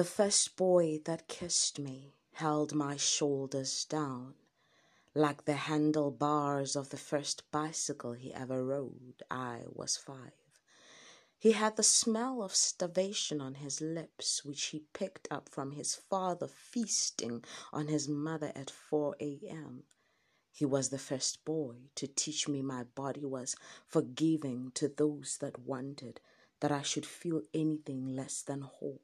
[0.00, 4.32] The first boy that kissed me held my shoulders down
[5.14, 9.22] like the handlebars of the first bicycle he ever rode.
[9.30, 10.32] I was five.
[11.38, 15.96] He had the smell of starvation on his lips, which he picked up from his
[15.96, 19.82] father feasting on his mother at 4 a.m.
[20.50, 23.54] He was the first boy to teach me my body was
[23.86, 26.22] forgiving to those that wanted,
[26.60, 29.02] that I should feel anything less than whole.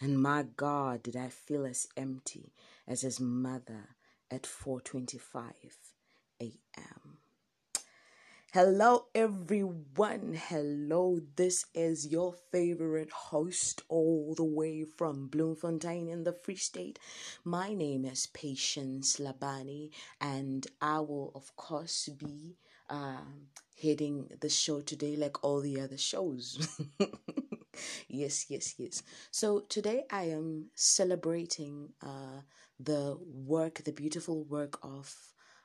[0.00, 2.54] And my God, did I feel as empty
[2.88, 3.96] as his mother
[4.30, 5.52] at 4:25
[6.40, 7.18] a.m.
[8.52, 10.34] Hello everyone.
[10.34, 11.20] Hello.
[11.36, 16.98] This is your favorite host all the way from Bloemfontein in the Free State.
[17.44, 19.90] My name is Patience Labani
[20.20, 22.56] and I will of course be
[22.88, 23.20] uh,
[23.80, 26.78] heading the show today like all the other shows.
[28.08, 29.02] yes, yes, yes.
[29.30, 32.42] So today I am celebrating uh,
[32.78, 35.14] the work, the beautiful work of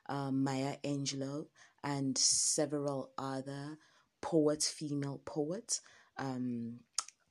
[0.07, 1.45] uh, Maya Angelou
[1.83, 3.77] and several other
[4.21, 5.81] poets, female poets.
[6.17, 6.79] Um,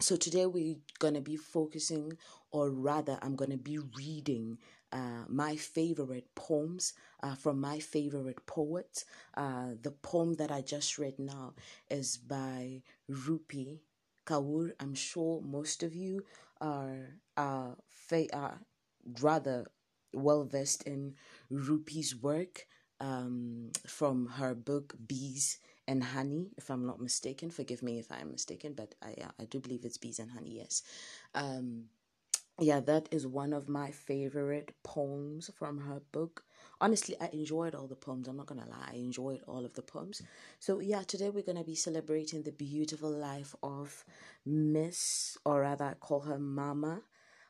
[0.01, 2.19] so today we're going to be focusing,
[2.51, 4.59] or rather, I'm going to be reading
[4.93, 9.05] uh, my favorite poems uh, from my favorite poets.
[9.37, 11.55] Uh, the poem that I just read now
[11.91, 13.79] is by Rupi
[14.25, 14.73] Kaur.
[14.81, 16.25] I'm sure most of you
[16.61, 18.61] are, uh, fa- are
[19.21, 19.67] rather
[20.13, 21.15] well versed in
[21.51, 22.67] Rupi's work
[23.01, 27.51] um, from her book Bees and Honey, if I'm not mistaken.
[27.51, 30.57] Forgive me if I'm mistaken, but I I do believe it's Bees and Honey.
[30.57, 30.83] Yes.
[31.35, 31.87] Um,
[32.61, 36.45] yeah, that is one of my favorite poems from her book.
[36.81, 38.29] Honestly, I enjoyed all the poems.
[38.29, 40.23] I'm not gonna lie, I enjoyed all of the poems.
[40.59, 44.05] So yeah, today we're gonna be celebrating the beautiful life of
[44.45, 47.03] Miss, or rather, I call her Mama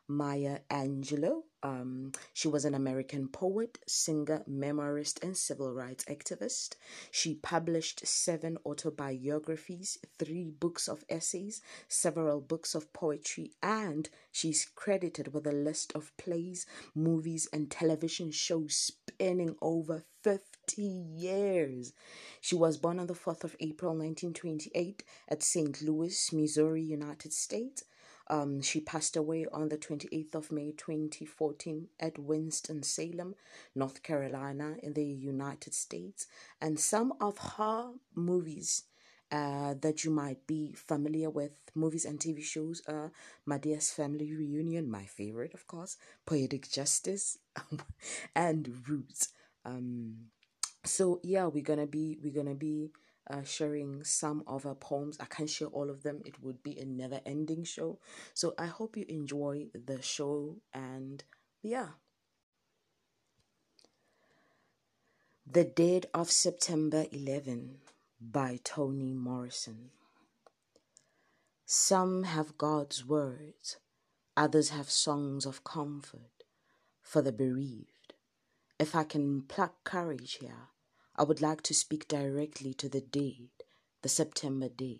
[0.09, 1.43] Maya Angelou.
[1.63, 6.77] Um, she was an American poet, singer, memoirist, and civil rights activist.
[7.11, 15.33] She published seven autobiographies, three books of essays, several books of poetry, and she's credited
[15.33, 21.93] with a list of plays, movies, and television shows spanning over 50 years.
[22.43, 25.81] She was born on the 4th of April 1928 at St.
[25.83, 27.85] Louis, Missouri, United States.
[28.29, 33.35] Um, she passed away on the 28th of May 2014 at Winston-Salem,
[33.75, 36.27] North Carolina, in the United States.
[36.61, 38.85] And some of her movies
[39.31, 43.11] uh, that you might be familiar with, movies and TV shows, are
[43.47, 47.39] Madea's Family Reunion, my favorite, of course, Poetic Justice,
[48.37, 49.31] and Roots.
[49.65, 50.29] Um,
[50.85, 52.93] so yeah, we're gonna be we're gonna be
[53.31, 55.17] uh, sharing some of her poems.
[55.21, 57.99] I can't share all of them, it would be a never ending show.
[58.35, 61.25] So I hope you enjoy the show and
[61.63, 61.89] yeah.
[65.47, 67.77] The Dead of September 11
[68.21, 69.91] by Toni Morrison.
[71.67, 73.79] Some have God's words,
[74.37, 76.45] others have songs of comfort
[77.03, 78.15] for the bereaved.
[78.79, 80.69] If I can pluck courage here,
[81.17, 83.49] I would like to speak directly to the dead,
[84.03, 84.99] the September dead,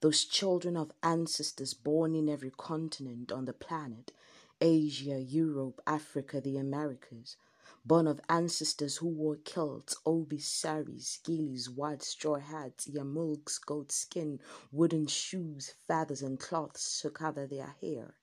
[0.00, 4.12] those children of ancestors born in every continent on the planet
[4.62, 7.36] Asia, Europe, Africa, the Americas,
[7.84, 14.40] born of ancestors who wore kilts, obis, saris, gillies, white straw hats, yarmulkes, goat skin,
[14.72, 18.14] wooden shoes, feathers, and cloths to cover their hair.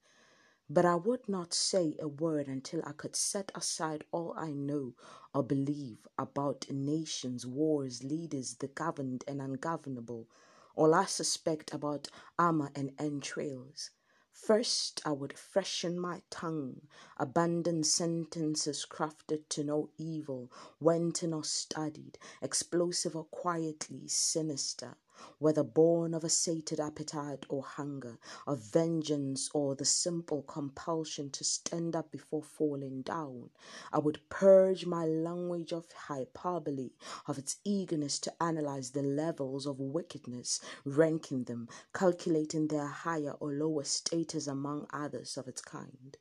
[0.73, 4.93] But I would not say a word until I could set aside all I know
[5.33, 10.29] or believe about nations, wars, leaders, the governed and ungovernable,
[10.73, 12.07] all I suspect about
[12.39, 13.89] armor and entrails.
[14.31, 16.87] First, I would freshen my tongue,
[17.17, 20.49] abandon sentences crafted to no evil,
[20.79, 24.95] went in or studied, explosive or quietly sinister
[25.39, 28.17] whether born of a sated appetite or hunger,
[28.47, 33.49] of vengeance or the simple compulsion to stand up before falling down.
[33.93, 36.91] I would purge my language of hyperbole,
[37.27, 43.51] of its eagerness to analyze the levels of wickedness, ranking them, calculating their higher or
[43.51, 46.17] lower status among others of its kind.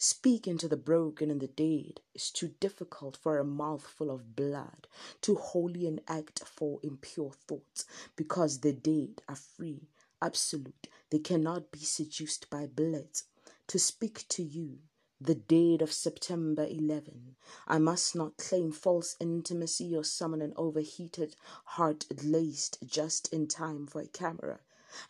[0.00, 4.86] Speaking to the broken and the dead is too difficult for a mouthful of blood,
[5.20, 7.84] too holy an act for impure thoughts,
[8.14, 9.88] because the dead are free,
[10.22, 13.24] absolute, they cannot be seduced by bullets.
[13.66, 14.78] To speak to you,
[15.20, 17.34] the dead of September 11,
[17.66, 21.34] I must not claim false intimacy or summon an overheated
[21.64, 24.60] heart laced just in time for a camera.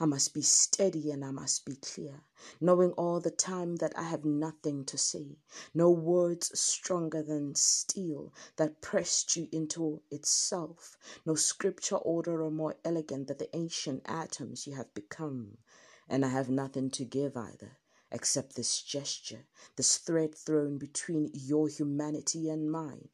[0.00, 2.24] I must be steady and I must be clear,
[2.60, 5.38] knowing all the time that I have nothing to say,
[5.72, 12.74] no words stronger than steel that pressed you into itself, no scripture order or more
[12.84, 15.58] elegant than the ancient atoms you have become.
[16.08, 17.78] And I have nothing to give either,
[18.10, 19.46] except this gesture,
[19.76, 23.10] this thread thrown between your humanity and mine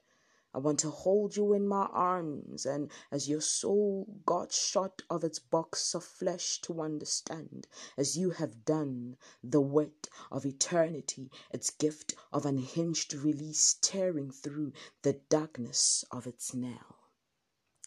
[0.55, 5.25] I want to hold you in my arms, and as your soul got shot of
[5.25, 7.67] its box of flesh to understand,
[7.97, 14.73] as you have done, the weight of eternity, its gift of unhinged release tearing through
[15.03, 16.99] the darkness of its nail.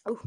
[0.04, 0.20] Oh,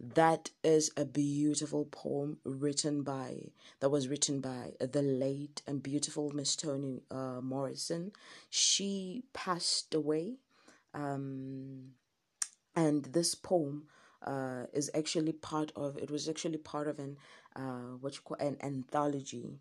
[0.00, 6.30] that is a beautiful poem written by that was written by the late and beautiful
[6.32, 8.12] Miss Toni uh, Morrison.
[8.50, 10.38] She passed away
[10.94, 11.90] um,
[12.74, 13.86] and this poem
[14.26, 17.16] uh, is actually part of it was actually part of an
[17.56, 19.60] uh, what you call an anthology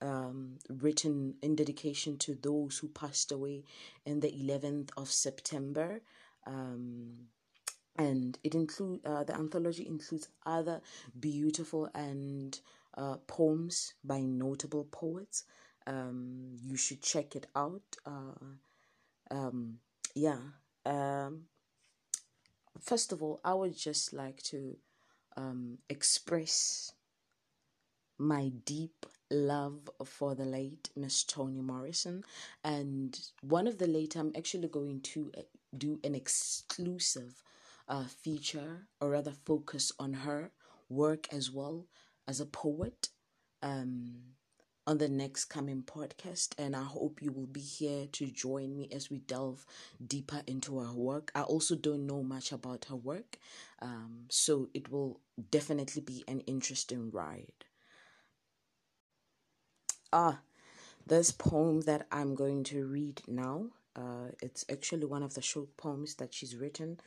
[0.00, 3.64] um, written in dedication to those who passed away
[4.06, 6.00] in the 11th of September.
[6.46, 7.26] Um,
[7.96, 10.80] and it include uh, the anthology includes other
[11.18, 12.58] beautiful and
[12.96, 15.44] uh, poems by notable poets.
[15.86, 17.82] Um, you should check it out.
[18.06, 18.54] Uh,
[19.30, 19.78] um,
[20.14, 20.38] yeah,
[20.88, 21.42] um,
[22.80, 24.76] first of all, I would just like to
[25.36, 26.92] um, express
[28.18, 32.24] my deep love for the late Miss Toni Morrison.
[32.64, 35.42] And one of the late, I'm actually going to uh,
[35.76, 37.42] do an exclusive
[37.88, 40.50] uh, feature, or rather, focus on her
[40.88, 41.86] work as well
[42.26, 43.08] as a poet.
[43.62, 44.37] Um,
[44.88, 46.54] on the next coming podcast.
[46.58, 49.66] And I hope you will be here to join me as we delve
[50.04, 51.30] deeper into her work.
[51.34, 53.38] I also don't know much about her work,
[53.82, 55.20] um, so it will
[55.50, 57.66] definitely be an interesting ride.
[60.10, 60.40] Ah,
[61.06, 63.66] this poem that I'm going to read now.
[63.94, 66.98] Uh, it's actually one of the short poems that she's written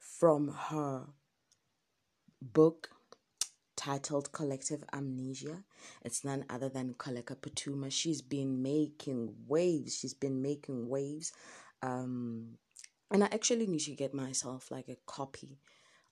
[0.00, 1.04] from her
[2.42, 2.90] book
[3.88, 5.64] titled Collective Amnesia.
[6.04, 7.90] It's none other than Koleka Putuma.
[7.90, 9.98] She's been making waves.
[9.98, 11.32] She's been making waves.
[11.82, 12.58] Um,
[13.10, 15.56] and I actually need to get myself like a copy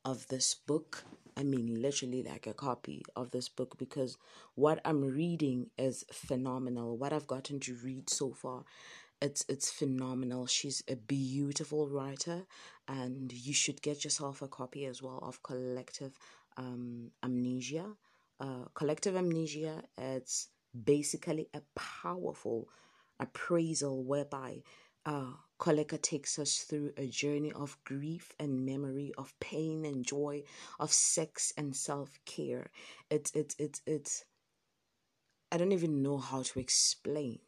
[0.06, 1.05] of this book.
[1.37, 4.17] I mean, literally like a copy of this book because
[4.55, 6.96] what I'm reading is phenomenal.
[6.96, 8.64] What I've gotten to read so far,
[9.20, 10.46] it's it's phenomenal.
[10.46, 12.46] She's a beautiful writer,
[12.88, 16.19] and you should get yourself a copy as well of Collective
[16.56, 17.87] um, amnesia.
[18.38, 20.49] Uh, collective amnesia it's
[20.85, 22.69] basically a powerful
[23.19, 24.62] appraisal whereby
[25.06, 30.43] uh, Koleka takes us through a journey of grief and memory, of pain and joy,
[30.81, 32.70] of sex and self care.
[33.08, 34.25] It's it's it's it's.
[35.53, 37.38] I don't even know how to explain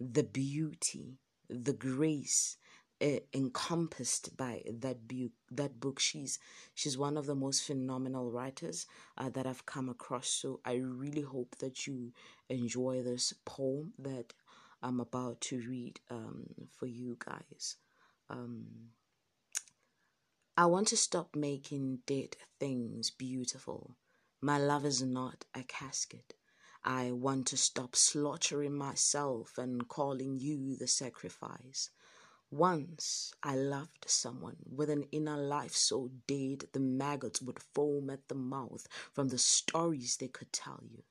[0.00, 1.18] the beauty,
[1.50, 2.56] the grace,
[3.02, 5.32] uh, encompassed by that book.
[5.50, 6.38] That book, she's
[6.74, 8.86] she's one of the most phenomenal writers
[9.18, 10.28] uh, that I've come across.
[10.28, 12.12] So I really hope that you
[12.48, 14.32] enjoy this poem that
[14.82, 16.46] I'm about to read um,
[16.78, 17.76] for you guys.
[18.30, 18.66] Um,
[20.56, 23.96] I want to stop making dead things beautiful.
[24.40, 26.34] My love is not a casket.
[26.82, 31.90] I want to stop slaughtering myself and calling you the sacrifice.
[32.50, 38.28] Once I loved someone with an inner life so dead the maggots would foam at
[38.28, 41.02] the mouth from the stories they could tell you.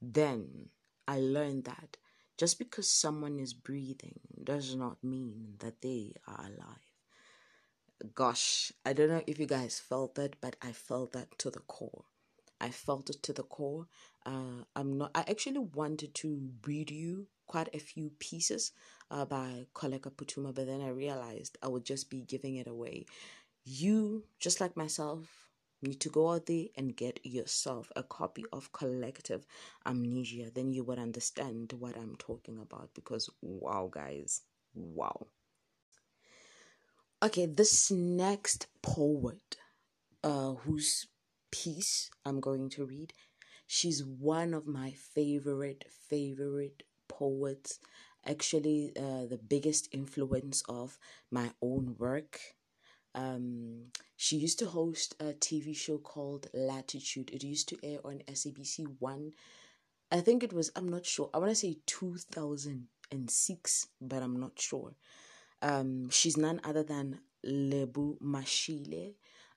[0.00, 0.70] Then
[1.06, 1.96] I learned that
[2.36, 6.94] just because someone is breathing does not mean that they are alive.
[8.14, 11.60] Gosh, I don't know if you guys felt that, but I felt that to the
[11.60, 12.04] core.
[12.60, 13.86] I felt it to the core.
[14.24, 15.10] Uh, I'm not.
[15.14, 18.72] I actually wanted to read you quite a few pieces
[19.10, 23.06] uh, by Koleka Putuma, but then I realized I would just be giving it away.
[23.64, 25.48] You, just like myself,
[25.82, 29.46] need to go out there and get yourself a copy of Collective
[29.86, 30.50] Amnesia.
[30.52, 32.90] Then you would understand what I'm talking about.
[32.94, 34.42] Because wow, guys,
[34.74, 35.26] wow.
[37.22, 39.56] Okay, this next poet,
[40.22, 41.06] uh, whose
[41.50, 43.12] piece I'm going to read.
[43.66, 47.80] She's one of my favorite, favorite poets.
[48.26, 50.98] Actually, uh, the biggest influence of
[51.30, 52.40] my own work.
[53.14, 57.30] Um, she used to host a TV show called L'Attitude.
[57.32, 59.32] It used to air on SABC One.
[60.10, 61.30] I think it was, I'm not sure.
[61.34, 64.94] I want to say 2006, but I'm not sure.
[65.62, 69.14] Um, she's none other than Lebo Mashile.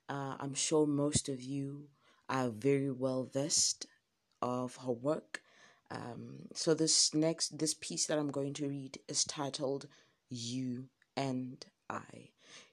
[0.08, 1.88] Uh, I'm sure most of you
[2.28, 3.86] are very well versed
[4.40, 5.42] of her work.
[5.92, 9.86] Um, so this next this piece that I'm going to read is titled
[10.28, 12.30] "You and I."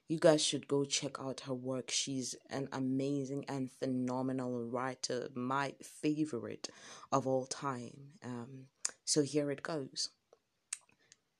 [0.08, 1.92] You guys should go check out her work.
[1.92, 6.70] She's an amazing and phenomenal writer, my favorite
[7.12, 8.14] of all time.
[8.24, 8.66] Um,
[9.06, 10.10] so here it goes.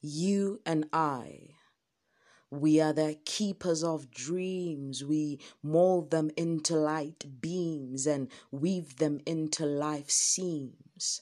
[0.02, 1.56] You and I
[2.52, 5.06] we are the keepers of dreams.
[5.06, 11.22] We mold them into light beams and weave them into life seams.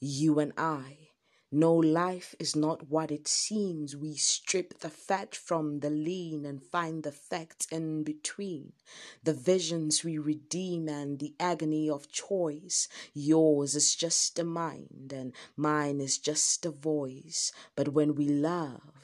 [0.00, 1.10] You and I.
[1.52, 3.96] No, life is not what it seems.
[3.96, 8.72] We strip the fat from the lean and find the facts in between.
[9.24, 12.88] The visions we redeem and the agony of choice.
[13.12, 17.52] Yours is just a mind and mine is just a voice.
[17.76, 18.99] But when we love,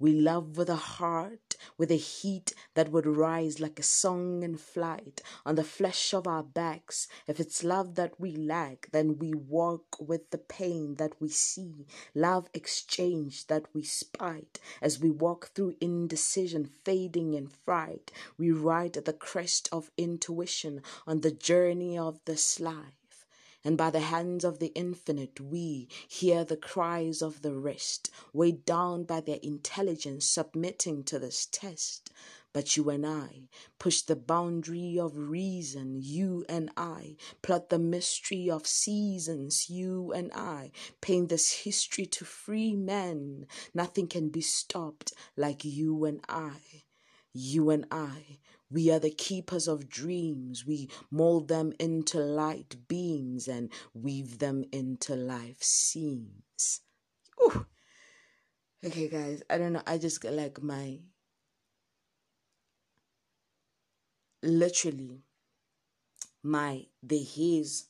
[0.00, 4.56] we love with a heart, with a heat that would rise like a song in
[4.56, 7.06] flight on the flesh of our backs.
[7.26, 11.86] If it's love that we lack, then we walk with the pain that we see,
[12.14, 14.58] love exchange that we spite.
[14.80, 20.80] As we walk through indecision, fading in fright, we ride at the crest of intuition
[21.06, 22.99] on the journey of the life
[23.64, 28.64] and by the hands of the infinite we hear the cries of the rest, weighed
[28.64, 32.10] down by their intelligence submitting to this test.
[32.52, 33.48] But you and I
[33.78, 40.32] push the boundary of reason, you and I plot the mystery of seasons, you and
[40.34, 43.46] I paint this history to free men.
[43.72, 46.56] Nothing can be stopped like you and I.
[47.32, 48.38] You and I
[48.70, 50.64] we are the keepers of dreams.
[50.66, 56.80] We mold them into light beams and weave them into life seams.
[57.42, 57.66] Ooh.
[58.84, 59.82] Okay, guys, I don't know.
[59.86, 61.00] I just get like my.
[64.42, 65.22] Literally,
[66.42, 66.86] my.
[67.02, 67.88] The hairs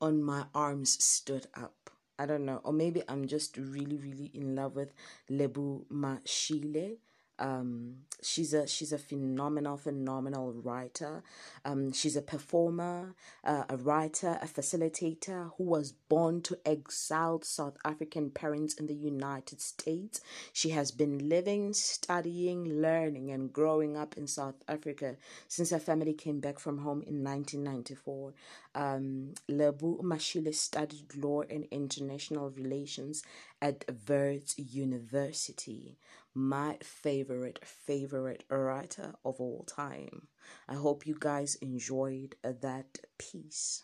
[0.00, 1.90] on my arms stood up.
[2.18, 2.60] I don't know.
[2.64, 4.92] Or maybe I'm just really, really in love with
[5.28, 6.96] Lebo Mashile
[7.38, 11.22] um, she's a she's a phenomenal phenomenal writer.
[11.64, 13.14] Um, she's a performer,
[13.44, 18.94] uh, a writer, a facilitator who was born to exiled South African parents in the
[18.94, 20.20] United States.
[20.52, 25.16] She has been living, studying, learning, and growing up in South Africa
[25.48, 28.32] since her family came back from home in 1994.
[28.74, 33.22] Um, Lebo Mashile studied law and international relations
[33.60, 35.98] at Wits University
[36.36, 40.28] my favorite, favorite writer of all time.
[40.68, 43.82] I hope you guys enjoyed that piece.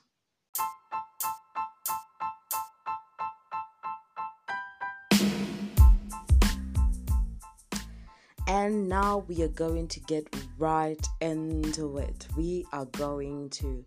[8.47, 12.29] And now we are going to get right into it.
[12.37, 13.85] We are going to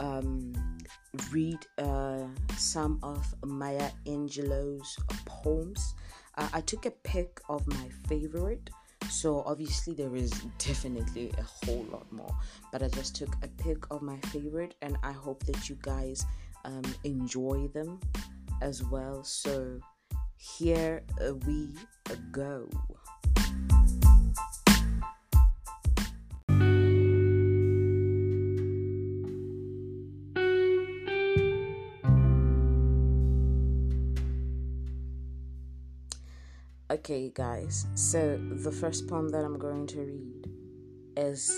[0.00, 0.75] um,
[1.32, 2.24] read uh,
[2.56, 5.94] some of Maya Angelou's poems
[6.36, 8.70] uh, I took a pick of my favorite.
[9.08, 12.34] So obviously there is definitely a whole lot more,
[12.72, 16.26] but I just took a pick of my favorite, and I hope that you guys
[16.64, 18.00] um, enjoy them
[18.62, 19.22] as well.
[19.22, 19.78] So
[20.36, 21.68] here uh, we
[22.32, 22.68] go.
[36.96, 40.48] Okay, guys, so the first poem that I'm going to read
[41.14, 41.52] is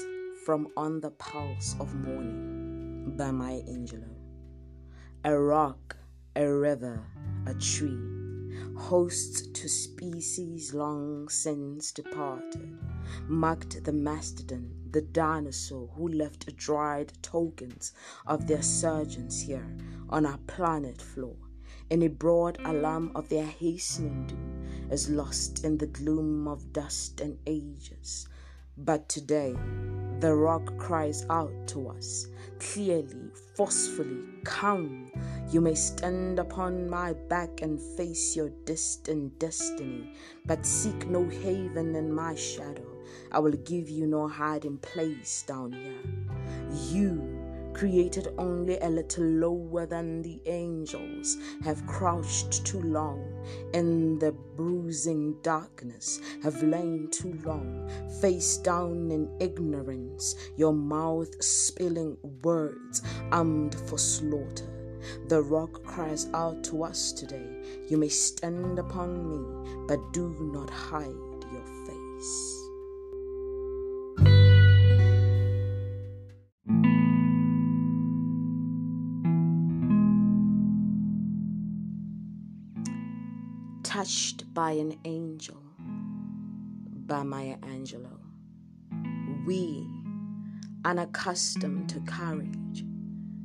[0.44, 4.16] From On the Pulse of Morning by Maya Angelou.
[5.24, 5.96] A rock,
[6.34, 7.06] a river,
[7.46, 7.96] a tree,
[8.76, 12.76] hosts to species long since departed,
[13.28, 17.92] marked the mastodon, the dinosaur who left dried tokens
[18.26, 19.76] of their surgence here
[20.10, 21.36] on our planet floor
[21.90, 24.57] in a broad alarm of their hastening doom,
[24.90, 28.28] is lost in the gloom of dust and ages.
[28.76, 29.54] But today,
[30.20, 32.26] the rock cries out to us,
[32.58, 35.10] clearly, forcefully, Come,
[35.50, 40.14] you may stand upon my back and face your distant destiny,
[40.46, 42.86] but seek no haven in my shadow.
[43.30, 46.02] I will give you no hiding place down here.
[46.90, 47.37] You
[47.78, 53.22] created only a little lower than the angels, have crouched too long
[53.72, 57.88] in the bruising darkness, have lain too long,
[58.20, 64.66] face down in ignorance, your mouth spilling words armed for slaughter.
[65.28, 70.68] The rock cries out to us today, You may stand upon me, but do not
[70.68, 71.06] hide
[71.52, 72.67] your face.
[83.98, 85.60] Touched by an angel
[87.08, 88.20] by Maya Angelou.
[89.44, 89.88] We,
[90.84, 92.84] unaccustomed to courage,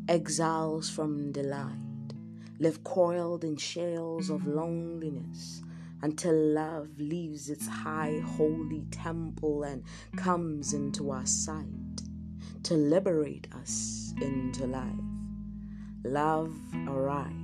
[0.07, 2.13] exiles from delight,
[2.59, 5.63] live coiled in shells of loneliness
[6.03, 9.83] until love leaves its high holy temple and
[10.17, 12.03] comes into our sight
[12.61, 14.85] to liberate us into life.
[16.03, 16.55] Love
[16.87, 17.42] arrives,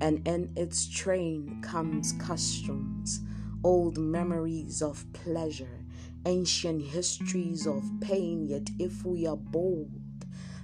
[0.00, 3.20] and in its train comes customs,
[3.64, 5.84] old memories of pleasure,
[6.26, 8.46] ancient histories of pain.
[8.46, 9.90] Yet, if we are bold,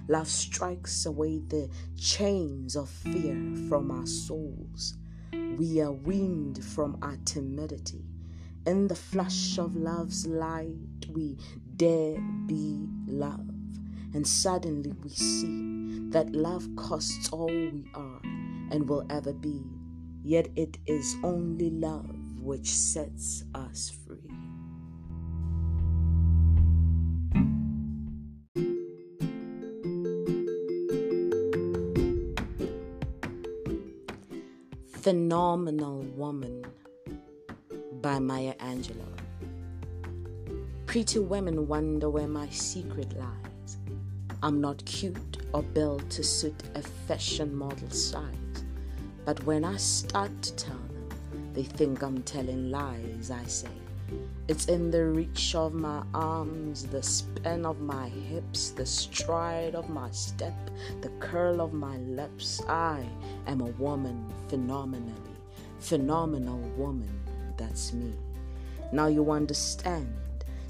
[0.07, 3.35] love strikes away the chains of fear
[3.67, 4.95] from our souls.
[5.57, 8.05] We are weaned from our timidity.
[8.65, 11.37] In the flush of love's light, we
[11.75, 13.49] dare be love.
[14.13, 18.21] And suddenly we see that love costs all we are
[18.75, 19.63] and will ever be.
[20.21, 24.17] Yet it is only love which sets us free.
[35.01, 36.65] Phenomenal Woman
[38.01, 39.05] by Maya Angelou.
[40.85, 43.77] Pretty women wonder where my secret lies.
[44.43, 48.44] I'm not cute or built to suit a fashion model's size.
[49.25, 51.09] But when I start to tell them,
[51.53, 53.67] they think I'm telling lies, I say.
[54.47, 59.89] It's in the reach of my arms, the spin of my hips, the stride of
[59.89, 60.53] my step,
[61.01, 62.61] the curl of my lips.
[62.67, 63.03] I
[63.47, 65.35] am a woman phenomenally,
[65.79, 67.19] phenomenal woman.
[67.57, 68.13] That's me.
[68.91, 70.13] Now you understand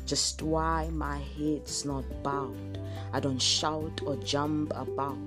[0.06, 2.80] just why my head's not bowed.
[3.12, 5.18] I don't shout or jump about.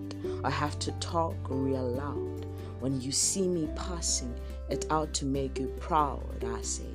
[0.45, 2.48] I have to talk real loud.
[2.81, 4.35] When you see me passing,
[4.69, 6.95] it out to make you proud, I say.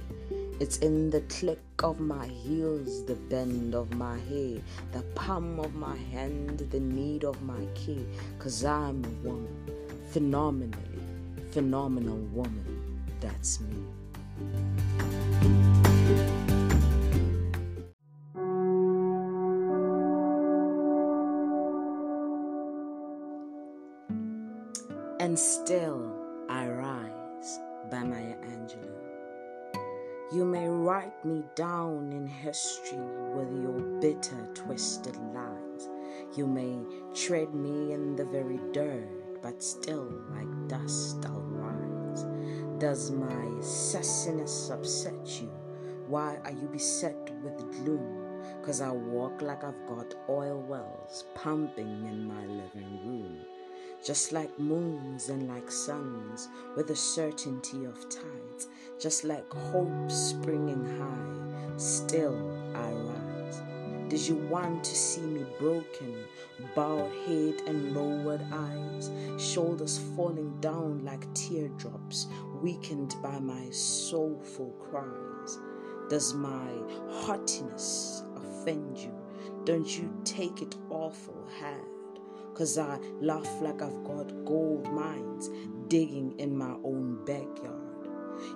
[0.60, 4.60] It's in the click of my heels, the bend of my hair,
[4.92, 8.06] the palm of my hand, the need of my key.
[8.40, 9.72] Cause I'm a woman,
[10.12, 11.02] phenomenally,
[11.52, 13.04] phenomenal woman.
[13.20, 15.13] That's me.
[25.34, 26.14] And Still
[26.48, 28.94] I Rise by Maya Angelou.
[30.32, 33.00] You may write me down in history
[33.34, 35.90] with your bitter, twisted lies.
[36.38, 36.78] You may
[37.16, 42.28] tread me in the very dirt, but still, like dust, I'll rise.
[42.78, 45.50] Does my sassiness upset you?
[46.06, 48.44] Why are you beset with gloom?
[48.64, 53.40] Cause I walk like I've got oil wells pumping in my living room
[54.04, 58.68] just like moons and like suns, with the certainty of tides,
[59.00, 62.36] just like hope springing high, still
[62.76, 63.62] I rise.
[64.10, 66.26] Did you want to see me broken,
[66.76, 72.28] bowed head and lowered eyes, shoulders falling down like teardrops,
[72.62, 75.60] weakened by my soulful cries?
[76.10, 76.70] Does my
[77.10, 79.14] haughtiness offend you?
[79.64, 81.93] Don't you take it awful hard?
[82.54, 85.50] Cause I laugh like I've got gold mines
[85.88, 87.84] digging in my own backyard.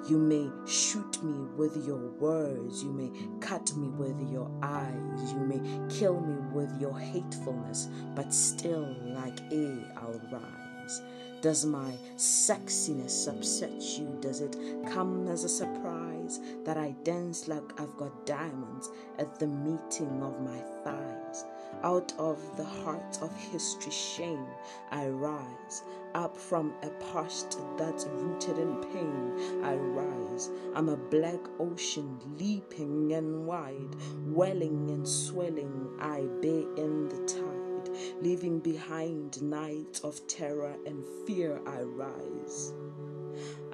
[0.10, 5.40] You may shoot me with your words, you may cut me with your eyes, you
[5.40, 11.02] may kill me with your hatefulness, but still, like A, I'll rise.
[11.42, 14.18] Does my sexiness upset you?
[14.22, 14.58] Does it
[14.92, 20.42] come as a surprise that I dance like I've got diamonds at the meeting of
[20.42, 21.46] my thighs?
[21.84, 24.48] Out of the heart of history shame,
[24.92, 25.84] I rise.
[26.16, 30.50] Up from a past that's rooted in pain, I rise.
[30.74, 37.96] I'm a black ocean leaping and wide, welling and swelling, I bear in the tide.
[38.22, 42.74] Leaving behind nights of terror and fear, I rise.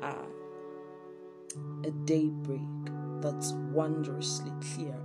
[0.01, 0.25] Ah,
[1.85, 2.61] a daybreak
[3.21, 4.99] that's wondrously clear,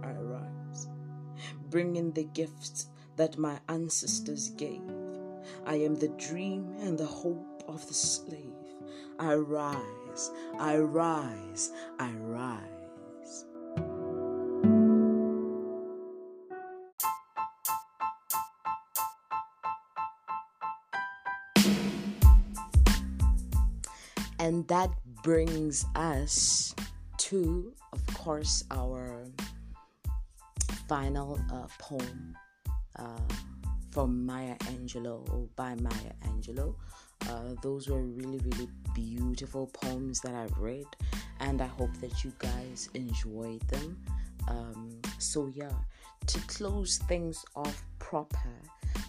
[1.71, 4.81] Bringing the gifts that my ancestors gave.
[5.67, 8.41] I am the dream and the hope of the slave.
[9.19, 13.45] I rise, I rise, I rise.
[24.39, 24.91] And that
[25.23, 26.75] brings us
[27.19, 29.27] to, of course, our
[30.89, 32.37] final uh, poem
[32.97, 33.29] uh,
[33.91, 36.75] from Maya Angelou or by Maya Angelou.
[37.29, 40.87] Uh, those were really, really beautiful poems that I've read,
[41.41, 43.99] and I hope that you guys enjoyed them.
[44.49, 45.73] Um, so, yeah,
[46.27, 48.55] to close things off proper,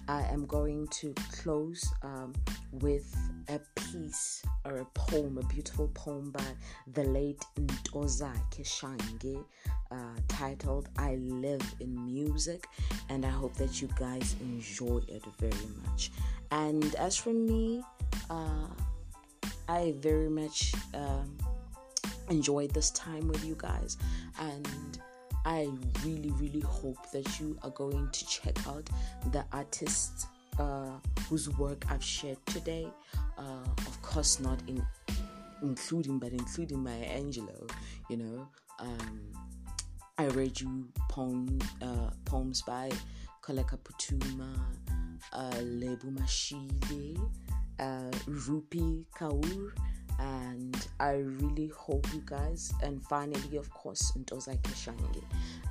[0.09, 2.33] I am going to close um,
[2.71, 3.15] with
[3.47, 6.43] a piece or a poem, a beautiful poem by
[6.93, 9.45] the late Ntozake Shange,
[9.91, 9.95] uh,
[10.27, 12.65] titled I Live in Music,
[13.09, 16.09] and I hope that you guys enjoy it very much.
[16.49, 17.83] And as for me,
[18.31, 18.65] uh,
[19.67, 21.37] I very much um,
[22.31, 23.97] enjoyed this time with you guys,
[24.39, 24.99] and
[25.45, 25.69] I
[26.03, 28.89] really, really hope that you are going to check out
[29.31, 30.27] the artists
[30.59, 30.97] uh,
[31.29, 32.87] whose work I've shared today.
[33.37, 34.85] Uh, of course, not in
[35.61, 37.69] including, but including Maya Angelou.
[38.09, 38.47] You know,
[38.79, 39.21] um,
[40.17, 42.91] I read you poem, uh, poems by
[43.41, 44.53] Koleka Putuma,
[45.33, 47.31] uh, Lebo Mashile,
[47.79, 49.71] uh, Rupi Kaur
[50.19, 55.23] and I really hope you guys and finally of course Ntozake Shange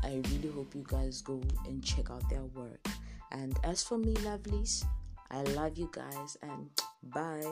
[0.03, 2.87] I really hope you guys go and check out their work.
[3.31, 4.85] And as for me lovelies
[5.31, 6.71] I love you guys and
[7.03, 7.45] bye.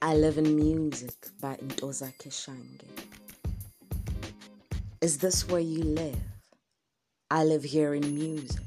[0.00, 3.17] I live in music by Ntozake Shange
[5.00, 6.18] is this where you live?
[7.30, 8.62] I live here in music.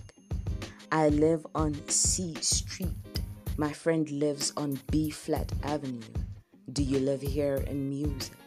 [0.91, 3.22] I live on C Street.
[3.58, 6.00] My friend lives on B Flat Avenue.
[6.72, 8.41] Do you live here in music?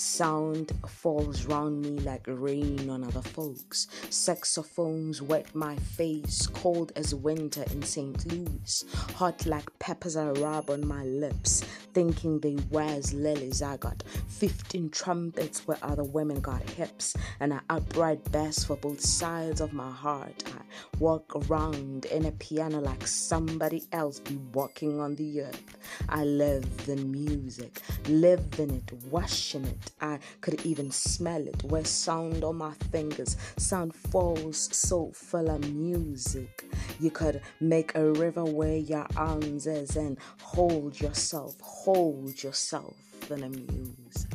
[0.00, 3.88] Sound falls round me like rain on other folks.
[4.10, 8.24] Saxophones wet my face, cold as winter in St.
[8.32, 8.84] Louis.
[9.16, 13.60] Hot like peppers I rub on my lips, thinking they wears lilies.
[13.60, 19.00] I got 15 trumpets where other women got hips, and an upright bass for both
[19.00, 20.44] sides of my heart.
[20.46, 20.62] I
[21.00, 25.76] walk around in a piano like somebody else be walking on the earth.
[26.08, 29.87] I live in music, live in it, washing it.
[30.00, 31.62] I could even smell it.
[31.64, 36.64] Where sound on my fingers, sound falls so full of music.
[37.00, 42.94] You could make a river where your arms is and hold yourself, hold yourself
[43.30, 44.30] in a music.